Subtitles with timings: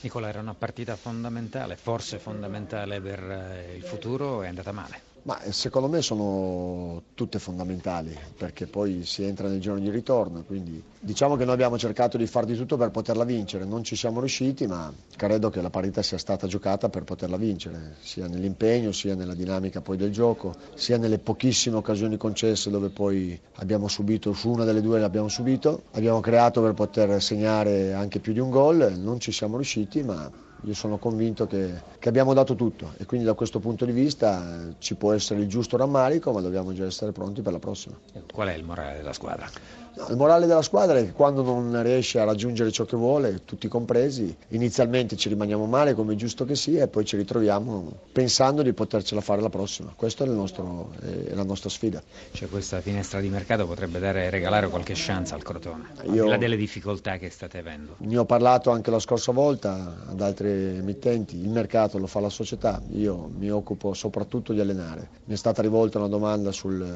[0.00, 5.17] Nicola era una partita fondamentale, forse fondamentale per eh, il futuro, è andata male.
[5.22, 10.42] Ma eh, secondo me sono tutte fondamentali perché poi si entra nel giorno di ritorno,
[10.44, 13.96] quindi diciamo che noi abbiamo cercato di far di tutto per poterla vincere, non ci
[13.96, 18.92] siamo riusciti ma credo che la partita sia stata giocata per poterla vincere, sia nell'impegno,
[18.92, 24.32] sia nella dinamica poi del gioco, sia nelle pochissime occasioni concesse dove poi abbiamo subito,
[24.32, 28.50] su una delle due l'abbiamo subito, abbiamo creato per poter segnare anche più di un
[28.50, 33.06] gol, non ci siamo riusciti ma io sono convinto che, che, abbiamo dato tutto e
[33.06, 36.72] quindi da questo punto di vista eh, ci può essere il giusto rammarico, ma dobbiamo
[36.72, 37.96] già essere pronti per la prossima.
[38.32, 39.48] Qual è il morale della squadra?
[39.98, 43.44] No, il morale della squadra è che quando non riesce a raggiungere ciò che vuole,
[43.44, 47.92] tutti compresi, inizialmente ci rimaniamo male come è giusto che sia e poi ci ritroviamo
[48.12, 49.92] pensando di potercela fare la prossima.
[49.96, 52.00] Questa è, nostro, è la nostra sfida.
[52.30, 56.28] Cioè questa finestra di mercato potrebbe dare, regalare qualche chance al Crotone, Io, al di
[56.28, 57.96] là delle difficoltà che state avendo.
[57.98, 62.30] Ne ho parlato anche la scorsa volta ad altri emittenti, il mercato lo fa la
[62.30, 65.08] società, io mi occupo soprattutto di allenare.
[65.24, 66.86] Mi è stata rivolta una domanda sul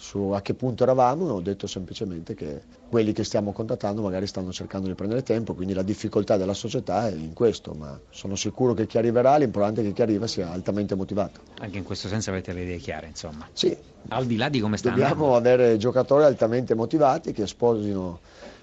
[0.00, 4.50] su a che punto eravamo, ho detto semplicemente che quelli che stiamo contattando magari stanno
[4.50, 8.72] cercando di prendere tempo, quindi la difficoltà della società è in questo, ma sono sicuro
[8.72, 11.40] che chi arriverà, l'importante è che chi arriva sia altamente motivato.
[11.58, 13.46] Anche in questo senso avete le idee chiare, insomma.
[13.52, 13.76] Sì.
[14.08, 14.96] Al di là di come stanno.
[14.96, 18.20] Dobbiamo avere giocatori altamente motivati che sposino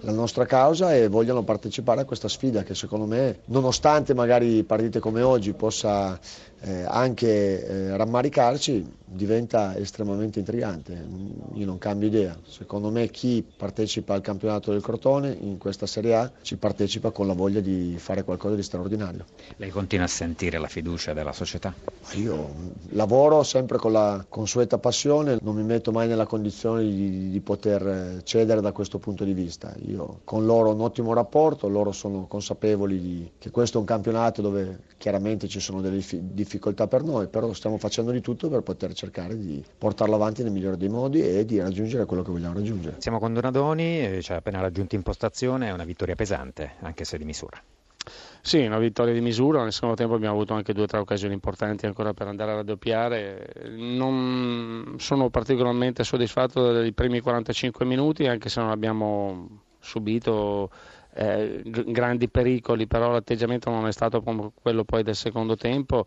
[0.00, 4.98] la nostra causa e vogliono partecipare a questa sfida che secondo me, nonostante magari partite
[4.98, 6.18] come oggi possa
[6.60, 11.04] eh, anche eh, rammaricarci, diventa estremamente intrigante.
[11.54, 12.36] Io non cambio idea.
[12.46, 17.26] Secondo me chi partecipa al campionato del Crotone in questa Serie A ci partecipa con
[17.26, 19.24] la voglia di fare qualcosa di straordinario.
[19.56, 21.74] Lei continua a sentire la fiducia della società?
[22.14, 22.50] Io
[22.90, 28.22] lavoro sempre con la consueta passione, non mi metto mai nella condizione di, di poter
[28.22, 29.74] cedere da questo punto di vista.
[29.86, 33.86] Io con loro ho un ottimo rapporto, loro sono consapevoli di, che questo è un
[33.86, 38.60] campionato dove chiaramente ci sono delle difficoltà per noi, però stiamo facendo di tutto per
[38.60, 42.52] poter cercare di portarlo avanti nel migliore dei modi e di raggiungere quello che vogliamo
[42.54, 42.96] raggiungere.
[42.98, 47.04] Siamo con Donadoni, ci cioè ha appena raggiunto in postazione, è una vittoria pesante, anche
[47.04, 47.62] se di misura.
[48.42, 51.32] Sì, una vittoria di misura, nel secondo tempo abbiamo avuto anche due o tre occasioni
[51.32, 53.52] importanti ancora per andare a raddoppiare.
[53.76, 60.70] Non sono particolarmente soddisfatto dei primi 45 minuti, anche se non abbiamo subito
[61.14, 66.04] eh, grandi pericoli, però l'atteggiamento non è stato come quello poi del secondo tempo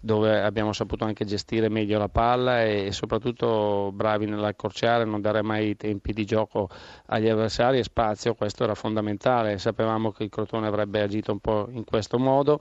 [0.00, 5.76] dove abbiamo saputo anche gestire meglio la palla e soprattutto bravi nell'accorciare, non dare mai
[5.76, 6.68] tempi di gioco
[7.06, 11.68] agli avversari e spazio, questo era fondamentale, sapevamo che il Crotone avrebbe agito un po'
[11.70, 12.60] in questo modo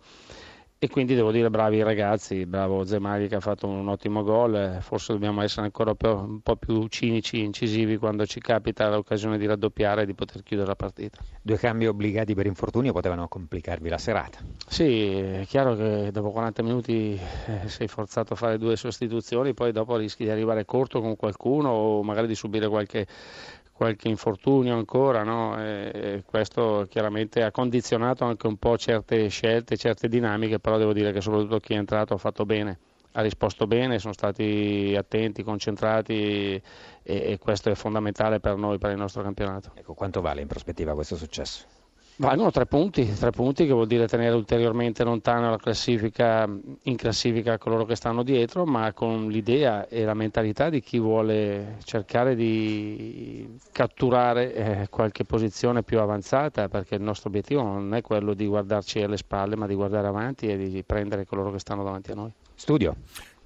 [0.79, 5.11] e quindi devo dire bravi ragazzi, bravo Zemagli che ha fatto un ottimo gol, forse
[5.13, 10.05] dobbiamo essere ancora un po' più cinici, incisivi quando ci capita l'occasione di raddoppiare e
[10.05, 11.19] di poter chiudere la partita.
[11.41, 14.37] Due cambi obbligati per infortunio potevano complicarvi la serata.
[14.67, 19.71] Sì, è chiaro che dopo 40 minuti eh, sei forzato a fare due sostituzioni, poi
[19.71, 23.07] dopo rischi di arrivare corto con qualcuno o magari di subire qualche
[23.77, 25.55] qualche infortunio ancora, no?
[25.63, 31.11] e questo chiaramente ha condizionato anche un po' certe scelte, certe dinamiche, però devo dire
[31.11, 32.79] che soprattutto chi è entrato ha fatto bene,
[33.11, 36.61] ha risposto bene, sono stati attenti, concentrati e,
[37.03, 39.73] e questo è fondamentale per noi, per il nostro campionato.
[39.75, 41.76] Ecco, quanto vale in prospettiva questo successo?
[42.19, 46.49] Valgono tre punti, tre punti che vuol dire tenere ulteriormente lontano la classifica,
[46.81, 51.75] in classifica coloro che stanno dietro, ma con l'idea e la mentalità di chi vuole
[51.83, 58.33] cercare di catturare eh, qualche posizione più avanzata, perché il nostro obiettivo non è quello
[58.33, 62.11] di guardarci alle spalle, ma di guardare avanti e di prendere coloro che stanno davanti
[62.11, 62.31] a noi.
[62.55, 62.95] Studio.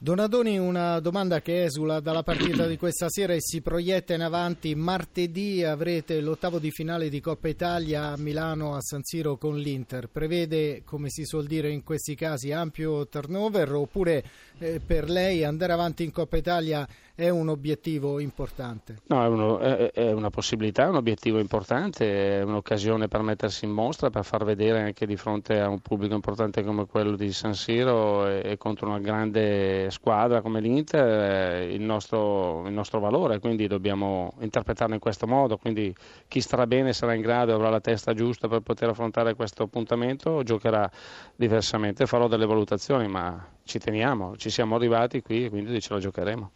[0.04, 4.74] Donadoni, una domanda che esula dalla partita di questa sera e si proietta in avanti.
[4.74, 10.08] Martedì avrete l'ottavo di finale di Coppa Italia a Milano a San Siro con l'Inter.
[10.08, 14.24] Prevede, come si suol dire in questi casi, ampio turnover oppure
[14.58, 19.02] eh, per lei andare avanti in Coppa Italia è un obiettivo importante?
[19.08, 23.66] No, è, uno, è, è, una possibilità, è un obiettivo importante, è un'occasione per mettersi
[23.66, 27.32] in mostra, per far vedere anche di fronte a un pubblico importante come quello di
[27.32, 33.40] San Siro e, e contro una grande squadra come l'Inter il nostro, il nostro valore,
[33.40, 35.94] quindi dobbiamo interpretarlo in questo modo, quindi
[36.28, 39.64] chi starà bene sarà in grado e avrà la testa giusta per poter affrontare questo
[39.64, 40.90] appuntamento, giocherà
[41.36, 46.00] diversamente, farò delle valutazioni, ma ci teniamo, ci siamo arrivati qui e quindi ce la
[46.00, 46.52] giocheremo.